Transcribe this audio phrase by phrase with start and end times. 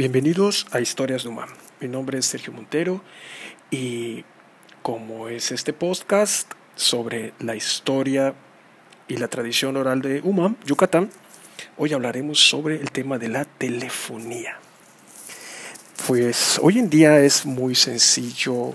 [0.00, 1.50] Bienvenidos a Historias de UMAM.
[1.78, 3.02] Mi nombre es Sergio Montero
[3.70, 4.24] y
[4.80, 8.32] como es este podcast sobre la historia
[9.08, 11.10] y la tradición oral de UMAM, Yucatán,
[11.76, 14.58] hoy hablaremos sobre el tema de la telefonía.
[16.06, 18.72] Pues hoy en día es muy sencillo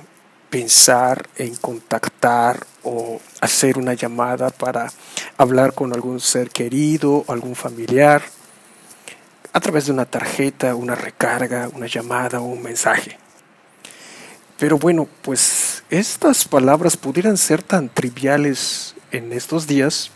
[0.52, 4.92] pensar en contactar o hacer una llamada para
[5.38, 8.22] hablar con algún ser querido, algún familiar
[9.56, 13.18] a través de una tarjeta, una recarga, una llamada o un mensaje.
[14.60, 20.12] Pero bueno, pues estas palabras pudieran ser tan triviales en estos días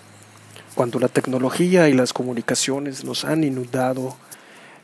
[0.76, 4.18] cuando la tecnología y las comunicaciones nos han inundado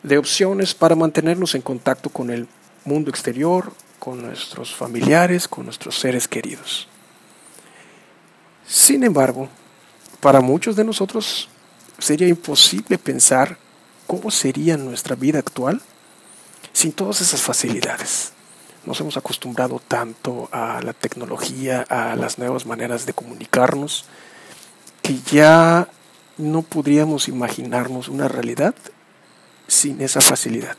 [0.03, 2.48] de opciones para mantenernos en contacto con el
[2.85, 6.87] mundo exterior, con nuestros familiares, con nuestros seres queridos.
[8.65, 9.49] Sin embargo,
[10.21, 11.49] para muchos de nosotros
[11.99, 13.64] sería imposible pensar
[14.15, 15.81] ¿cómo sería nuestra vida actual
[16.71, 18.31] sin todas esas facilidades?
[18.85, 24.05] Nos hemos acostumbrado tanto a la tecnología, a las nuevas maneras de comunicarnos,
[25.01, 25.90] que ya
[26.37, 28.73] no podríamos imaginarnos una realidad
[29.67, 30.77] sin esa facilidad.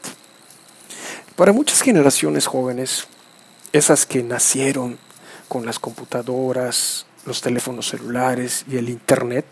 [1.35, 3.07] Para muchas generaciones jóvenes,
[3.73, 4.99] esas que nacieron
[5.47, 9.45] con las computadoras, los teléfonos celulares y el Internet,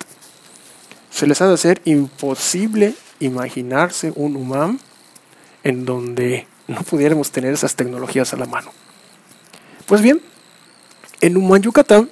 [1.11, 2.95] se les ha de hacer imposible
[3.27, 4.79] imaginarse un UMAM
[5.63, 8.71] en donde no pudiéramos tener esas tecnologías a la mano.
[9.87, 10.23] Pues bien,
[11.21, 12.09] en UMAM Yucatán,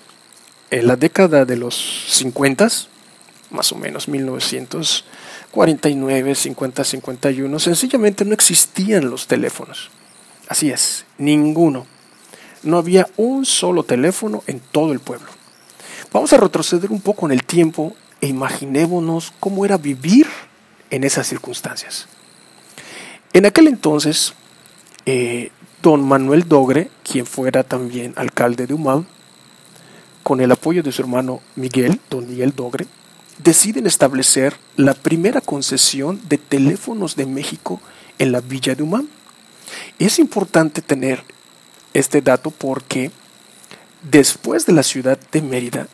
[0.71, 2.69] en la década de los 50,
[3.51, 9.91] más o menos 1949, 50, 51, sencillamente no existían los teléfonos.
[10.49, 11.87] Así es, ninguno.
[12.63, 15.29] No había un solo teléfono en todo el pueblo.
[16.13, 20.27] Vamos a retroceder un poco en el tiempo e imaginémonos cómo era vivir
[20.93, 22.07] en esas circunstancias.
[23.33, 24.35] En aquel entonces,
[25.07, 25.51] eh,
[25.83, 29.07] don Manuel Dogre, quien fuera también alcalde de Humán,
[30.23, 32.87] con el apoyo de su hermano Miguel, don Miguel Dogre,
[33.43, 37.81] deciden establecer la primera concesión de teléfonos de México
[38.19, 39.09] en la villa de Humán.
[39.99, 41.25] Es importante tener
[41.95, 43.11] este dato porque
[44.03, 45.89] después de la ciudad de Mérida,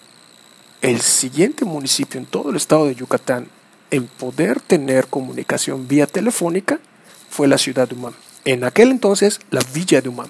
[0.82, 3.48] el siguiente municipio en todo el estado de Yucatán
[3.90, 6.78] en poder tener comunicación vía telefónica
[7.30, 7.96] fue la ciudad de.
[8.44, 10.28] En aquel entonces, la villa de Umam.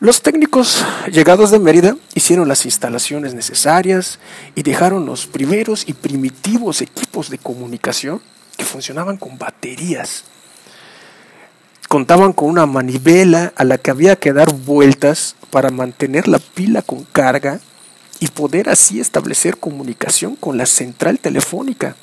[0.00, 4.18] Los técnicos llegados de Mérida hicieron las instalaciones necesarias
[4.54, 8.20] y dejaron los primeros y primitivos equipos de comunicación
[8.56, 10.24] que funcionaban con baterías.
[11.88, 16.82] Contaban con una manivela a la que había que dar vueltas para mantener la pila
[16.82, 17.60] con carga
[18.24, 21.94] y poder así establecer comunicación con la central telefónica.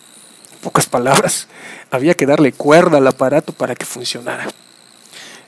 [0.52, 1.48] En pocas palabras,
[1.90, 4.48] había que darle cuerda al aparato para que funcionara.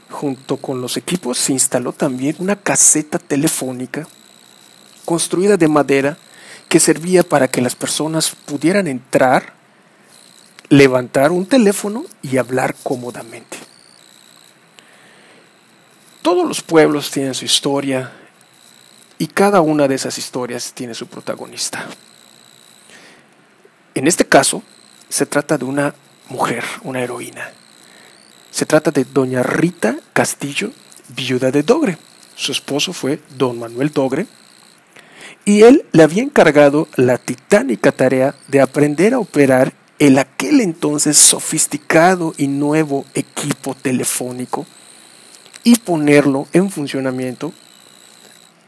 [0.10, 4.08] Junto con los equipos se instaló también una caseta telefónica
[5.06, 6.18] construida de madera
[6.70, 9.54] que servía para que las personas pudieran entrar,
[10.70, 13.60] levantar un teléfono y hablar cómodamente.
[16.24, 18.12] Todos los pueblos tienen su historia,
[19.24, 21.86] y cada una de esas historias tiene su protagonista.
[23.96, 24.64] En este caso,
[25.08, 25.96] se trata de una
[26.28, 27.50] mujer, una heroína.
[28.52, 30.72] Se trata de doña Rita Castillo,
[31.16, 31.98] viuda de Dogre.
[32.36, 34.28] Su esposo fue don Manuel Dogre,
[35.46, 41.18] y él le había encargado la titánica tarea de aprender a operar el aquel entonces
[41.18, 44.66] sofisticado y nuevo equipo telefónico
[45.64, 47.54] y ponerlo en funcionamiento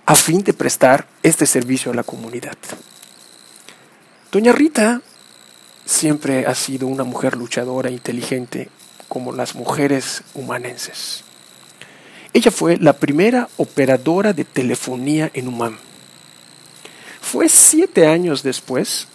[0.05, 2.57] a fin de prestar este servicio a la comunidad.
[4.31, 5.01] Doña Rita
[5.85, 8.69] siempre ha sido una mujer luchadora e inteligente
[9.07, 11.23] como las mujeres humanenses.
[12.33, 15.77] Ella fue la primera operadora de telefonía en Humán.
[17.21, 19.07] Fue siete años después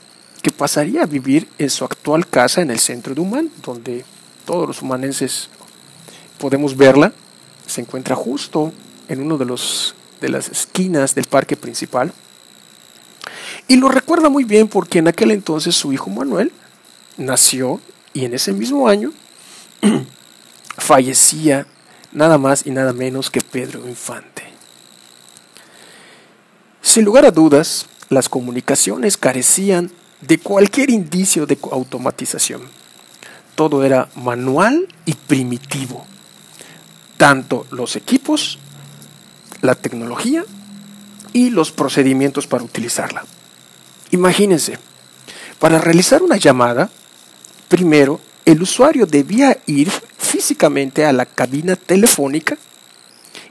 [0.43, 4.05] que pasaría a vivir en su actual casa en el centro de Humán, donde
[4.47, 5.51] todos los humanenses
[6.39, 7.13] podemos verla.
[7.67, 8.73] Se encuentra justo
[9.09, 12.13] en uno de los de las esquinas del parque principal.
[13.69, 16.53] Y lo recuerda muy bien porque en aquel entonces su hijo Manuel
[17.17, 17.81] nació
[18.13, 19.13] y en ese mismo año
[20.79, 21.67] fallecía
[22.13, 24.43] nada más y nada menos que Pedro Infante.
[26.83, 32.63] Sin lugar a dudas, las comunicaciones carecían de cualquier indicio de automatización.
[33.55, 36.05] Todo era manual y primitivo.
[37.17, 38.59] Tanto los equipos
[39.61, 40.45] la tecnología
[41.33, 43.25] y los procedimientos para utilizarla.
[44.11, 44.79] Imagínense,
[45.59, 46.91] para realizar una llamada,
[47.69, 52.57] primero el usuario debía ir físicamente a la cabina telefónica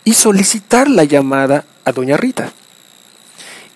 [0.03, 2.51] y solicitar la llamada a doña Rita.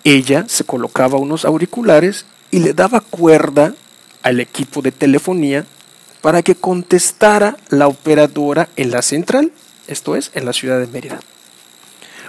[0.03, 3.74] Ella se colocaba unos auriculares y le daba cuerda
[4.21, 5.65] al equipo de telefonía
[6.21, 9.51] para que contestara la operadora en la central,
[9.88, 11.19] esto es, en la ciudad de Mérida.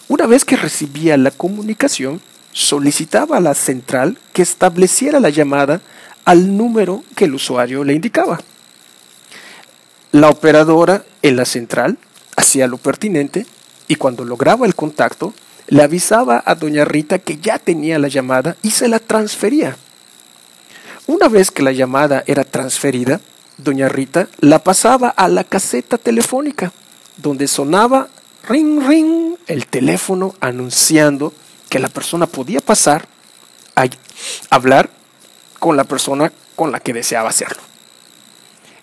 [0.09, 2.21] Una vez que recibía la comunicación,
[2.53, 5.81] solicitaba a la central que estableciera la llamada
[6.25, 8.39] al número que el usuario le indicaba.
[10.13, 11.99] La operadora en la central
[12.37, 13.47] hacía lo pertinente
[13.89, 15.35] y cuando lograba el contacto,
[15.67, 19.77] le avisaba a doña Rita que ya tenía la llamada y se la transfería.
[21.07, 23.21] Una vez que la llamada era transferida,
[23.57, 26.73] doña Rita la pasaba a la caseta telefónica,
[27.17, 28.09] donde sonaba
[28.49, 31.33] ring ring el teléfono anunciando
[31.69, 33.09] que la persona podía pasar
[33.77, 33.87] a
[34.51, 34.91] hablar
[35.59, 37.63] con la persona con la que deseaba hacerlo.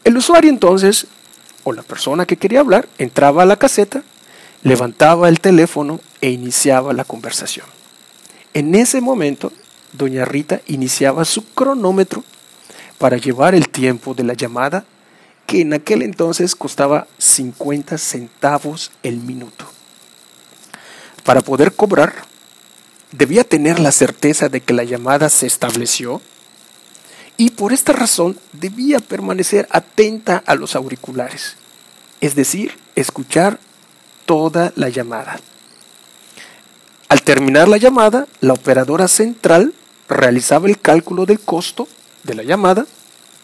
[0.04, 1.08] El usuario entonces,
[1.64, 4.04] o la persona que quería hablar, entraba a la caseta,
[4.64, 7.66] levantaba el teléfono e iniciaba la conversación.
[8.54, 9.52] En ese momento,
[9.94, 12.24] doña Rita iniciaba su cronómetro
[12.98, 14.86] para llevar el tiempo de la llamada
[15.52, 19.66] que en aquel entonces costaba 50 centavos el minuto.
[21.26, 22.14] Para poder cobrar,
[23.12, 26.22] debía tener la certeza de que la llamada se estableció
[27.36, 31.58] y por esta razón debía permanecer atenta a los auriculares,
[32.22, 33.60] es decir, escuchar
[34.26, 35.38] toda la llamada.
[37.10, 39.74] Al terminar la llamada, la operadora central
[40.08, 41.90] realizaba el cálculo del costo
[42.24, 42.86] de la llamada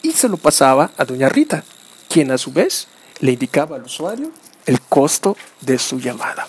[0.01, 1.65] y se lo pasaba a doña Rita,
[2.07, 2.88] quien a su vez
[3.19, 4.31] le indicaba al usuario
[4.65, 6.48] el costo de su llamada.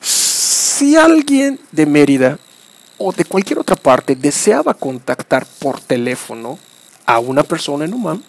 [0.00, 2.38] Si alguien de Mérida
[2.98, 6.58] o de cualquier otra parte deseaba contactar por teléfono
[7.06, 8.22] a una persona en UMAM,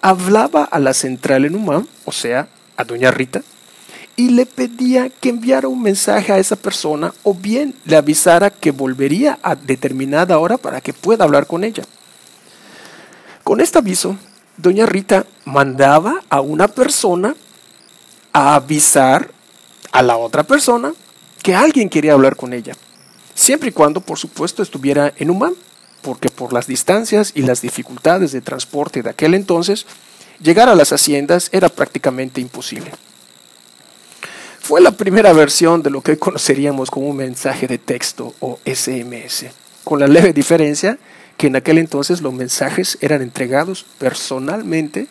[0.00, 3.42] hablaba a la central en UMAM, o sea, a doña Rita,
[4.16, 8.72] y le pedía que enviara un mensaje a esa persona o bien le avisara que
[8.72, 11.84] volvería a determinada hora para que pueda hablar con ella.
[13.44, 14.16] Con este aviso,
[14.58, 17.34] doña Rita mandaba a una persona
[18.32, 19.30] a avisar
[19.92, 20.92] a la otra persona
[21.42, 22.74] que alguien quería hablar con ella,
[23.34, 25.54] siempre y cuando, por supuesto, estuviera en Humán,
[26.02, 29.86] porque por las distancias y las dificultades de transporte de aquel entonces,
[30.40, 32.92] llegar a las haciendas era prácticamente imposible.
[34.60, 39.46] Fue la primera versión de lo que conoceríamos como un mensaje de texto o SMS,
[39.84, 40.98] con la leve diferencia
[41.38, 45.06] que en aquel entonces los mensajes eran entregados personalmente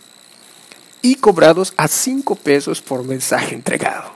[1.01, 4.12] y cobrados a cinco pesos por mensaje entregado.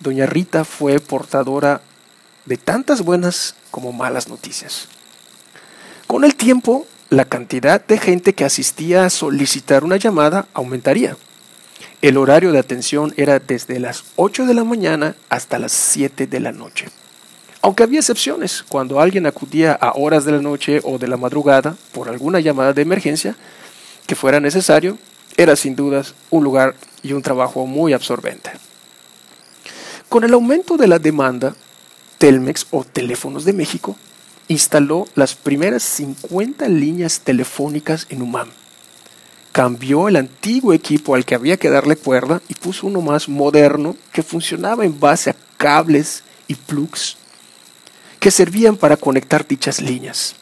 [0.00, 1.80] Doña Rita fue portadora
[2.44, 4.88] de tantas buenas como malas noticias.
[6.08, 11.16] Con el tiempo, la cantidad de gente que asistía a solicitar una llamada aumentaría.
[12.02, 16.40] El horario de atención era desde las 8 de la mañana hasta las 7 de
[16.40, 16.88] la noche.
[17.60, 21.76] Aunque había excepciones, cuando alguien acudía a horas de la noche o de la madrugada
[21.92, 23.36] por alguna llamada de emergencia
[24.06, 24.96] que fuera necesario,
[25.36, 28.50] era sin dudas un lugar y un trabajo muy absorbente.
[30.08, 31.54] Con el aumento de la demanda,
[32.18, 33.96] Telmex o Teléfonos de México
[34.46, 38.48] instaló las primeras 50 líneas telefónicas en UMAM
[39.58, 43.96] cambió el antiguo equipo al que había que darle cuerda y puso uno más moderno
[44.12, 47.16] que funcionaba en base a cables y plugs
[48.20, 50.36] que servían para conectar dichas líneas.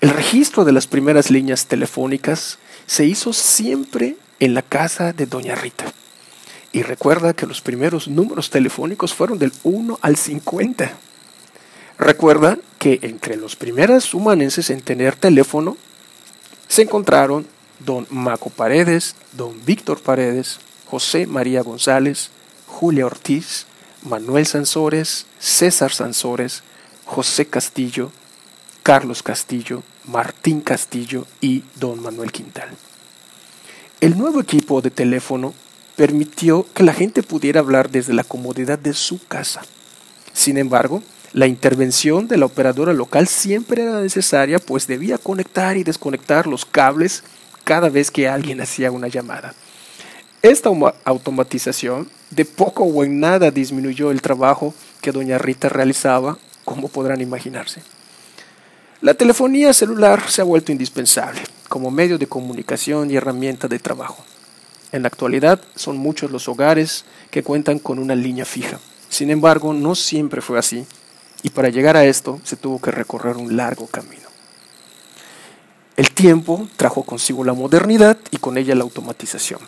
[0.00, 5.54] El registro de las primeras líneas telefónicas se hizo siempre en la casa de Doña
[5.54, 5.84] Rita.
[6.72, 10.92] Y recuerda que los primeros números telefónicos fueron del 1 al 50.
[11.98, 15.76] Recuerda que entre los primeros humanenses en tener teléfono
[16.68, 17.46] se encontraron
[17.80, 22.30] don Maco Paredes, don Víctor Paredes, José María González,
[22.66, 23.66] Julia Ortiz,
[24.02, 26.62] Manuel Sansores, César Sansores,
[27.10, 28.12] José Castillo,
[28.84, 32.68] Carlos Castillo, Martín Castillo y don Manuel Quintal.
[34.00, 35.52] El nuevo equipo de teléfono
[35.96, 39.62] permitió que la gente pudiera hablar desde la comodidad de su casa.
[40.32, 41.02] Sin embargo,
[41.32, 46.64] la intervención de la operadora local siempre era necesaria, pues debía conectar y desconectar los
[46.64, 47.24] cables
[47.64, 49.52] cada vez que alguien hacía una llamada.
[50.42, 50.70] Esta
[51.04, 56.38] automatización de poco o en nada disminuyó el trabajo que doña Rita realizaba,
[56.70, 57.82] como podrán imaginarse.
[59.00, 64.24] La telefonía celular se ha vuelto indispensable como medio de comunicación y herramienta de trabajo.
[64.92, 68.78] En la actualidad son muchos los hogares que cuentan con una línea fija.
[69.08, 70.86] Sin embargo, no siempre fue así,
[71.42, 74.28] y para llegar a esto se tuvo que recorrer un largo camino.
[75.96, 79.58] El tiempo trajo consigo la modernidad y con ella la automatización.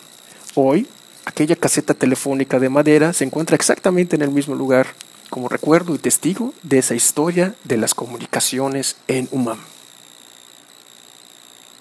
[0.54, 0.86] Hoy,
[1.24, 4.86] aquella caseta telefónica de madera se encuentra exactamente en el mismo lugar
[5.32, 9.71] como recuerdo y testigo de esa historia de las comunicaciones en UMAM.